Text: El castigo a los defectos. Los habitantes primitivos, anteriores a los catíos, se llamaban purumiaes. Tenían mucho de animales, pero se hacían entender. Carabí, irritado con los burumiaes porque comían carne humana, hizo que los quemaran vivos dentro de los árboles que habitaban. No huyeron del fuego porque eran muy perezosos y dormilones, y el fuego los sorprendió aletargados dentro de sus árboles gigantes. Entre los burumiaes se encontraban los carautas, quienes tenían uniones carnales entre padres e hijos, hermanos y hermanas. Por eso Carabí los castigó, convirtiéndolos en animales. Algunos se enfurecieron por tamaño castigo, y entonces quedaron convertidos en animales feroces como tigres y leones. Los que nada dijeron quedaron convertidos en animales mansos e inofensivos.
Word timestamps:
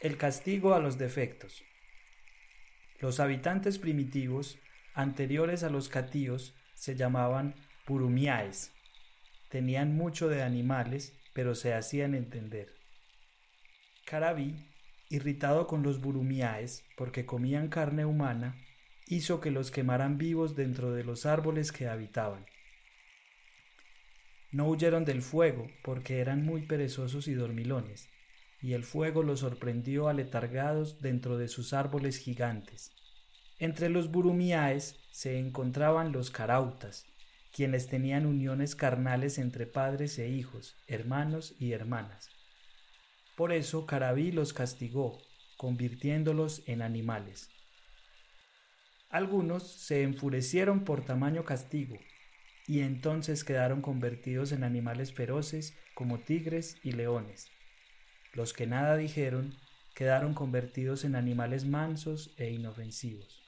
El 0.00 0.18
castigo 0.18 0.74
a 0.74 0.78
los 0.78 0.98
defectos. 0.98 1.62
Los 3.00 3.18
habitantes 3.18 3.78
primitivos, 3.78 4.58
anteriores 4.92 5.62
a 5.62 5.70
los 5.70 5.88
catíos, 5.88 6.54
se 6.74 6.96
llamaban 6.96 7.54
purumiaes. 7.86 8.74
Tenían 9.48 9.96
mucho 9.96 10.28
de 10.28 10.42
animales, 10.42 11.18
pero 11.32 11.54
se 11.54 11.72
hacían 11.72 12.14
entender. 12.14 12.74
Carabí, 14.04 14.68
irritado 15.08 15.66
con 15.66 15.82
los 15.82 15.98
burumiaes 16.02 16.84
porque 16.98 17.24
comían 17.24 17.68
carne 17.68 18.04
humana, 18.04 18.54
hizo 19.06 19.40
que 19.40 19.50
los 19.50 19.70
quemaran 19.70 20.18
vivos 20.18 20.54
dentro 20.54 20.92
de 20.92 21.04
los 21.04 21.24
árboles 21.24 21.72
que 21.72 21.88
habitaban. 21.88 22.44
No 24.52 24.68
huyeron 24.68 25.06
del 25.06 25.22
fuego 25.22 25.68
porque 25.82 26.20
eran 26.20 26.44
muy 26.44 26.66
perezosos 26.66 27.28
y 27.28 27.34
dormilones, 27.34 28.10
y 28.60 28.72
el 28.72 28.84
fuego 28.84 29.22
los 29.22 29.40
sorprendió 29.40 30.08
aletargados 30.08 31.00
dentro 31.00 31.38
de 31.38 31.48
sus 31.48 31.72
árboles 31.72 32.18
gigantes. 32.18 32.92
Entre 33.58 33.88
los 33.88 34.10
burumiaes 34.10 34.96
se 35.10 35.38
encontraban 35.38 36.12
los 36.12 36.30
carautas, 36.30 37.06
quienes 37.52 37.86
tenían 37.88 38.26
uniones 38.26 38.76
carnales 38.76 39.38
entre 39.38 39.66
padres 39.66 40.18
e 40.18 40.28
hijos, 40.28 40.76
hermanos 40.86 41.54
y 41.58 41.72
hermanas. 41.72 42.28
Por 43.34 43.52
eso 43.52 43.86
Carabí 43.86 44.30
los 44.30 44.52
castigó, 44.52 45.18
convirtiéndolos 45.56 46.62
en 46.66 46.82
animales. 46.82 47.48
Algunos 49.08 49.62
se 49.62 50.02
enfurecieron 50.02 50.84
por 50.84 51.04
tamaño 51.04 51.44
castigo, 51.44 51.96
y 52.66 52.80
entonces 52.80 53.44
quedaron 53.44 53.80
convertidos 53.80 54.52
en 54.52 54.64
animales 54.64 55.12
feroces 55.12 55.74
como 55.94 56.18
tigres 56.18 56.76
y 56.82 56.92
leones. 56.92 57.48
Los 58.36 58.52
que 58.52 58.66
nada 58.66 58.98
dijeron 58.98 59.54
quedaron 59.94 60.34
convertidos 60.34 61.04
en 61.04 61.16
animales 61.16 61.64
mansos 61.64 62.34
e 62.36 62.50
inofensivos. 62.50 63.45